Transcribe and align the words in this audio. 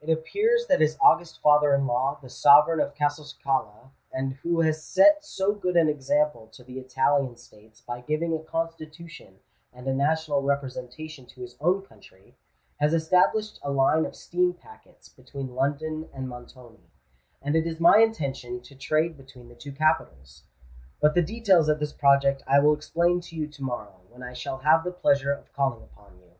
It 0.00 0.10
appears 0.10 0.66
that 0.66 0.80
his 0.80 0.98
august 1.00 1.40
father 1.40 1.72
in 1.76 1.86
law, 1.86 2.18
the 2.20 2.28
sovereign 2.28 2.80
of 2.80 2.92
Castelcicala,—and 2.96 4.32
who 4.42 4.62
has 4.62 4.82
set 4.82 5.24
so 5.24 5.52
good 5.54 5.76
an 5.76 5.88
example 5.88 6.48
to 6.54 6.64
the 6.64 6.80
Italian 6.80 7.36
States 7.36 7.80
by 7.80 8.00
giving 8.00 8.34
a 8.34 8.40
Constitution 8.42 9.38
and 9.72 9.86
a 9.86 9.94
national 9.94 10.42
representation 10.42 11.24
to 11.26 11.42
his 11.42 11.56
own 11.60 11.82
country,—has 11.82 12.92
established 12.92 13.60
a 13.62 13.70
line 13.70 14.06
of 14.06 14.16
steam 14.16 14.54
packets 14.54 15.08
between 15.08 15.54
London 15.54 16.08
and 16.12 16.28
Montoni; 16.28 16.90
and 17.40 17.54
it 17.54 17.64
is 17.64 17.78
my 17.78 17.98
intention 17.98 18.60
to 18.62 18.74
trade 18.74 19.16
between 19.16 19.48
the 19.48 19.54
two 19.54 19.70
capitals. 19.70 20.42
But 21.00 21.14
the 21.14 21.22
details 21.22 21.68
of 21.68 21.78
this 21.78 21.92
project 21.92 22.42
I 22.44 22.58
will 22.58 22.74
explain 22.74 23.20
to 23.20 23.36
you 23.36 23.46
to 23.46 23.62
morrow, 23.62 24.00
when 24.08 24.24
I 24.24 24.32
shall 24.32 24.58
have 24.58 24.82
the 24.82 24.90
pleasure 24.90 25.30
of 25.30 25.52
calling 25.52 25.84
upon 25.84 26.18
you. 26.18 26.32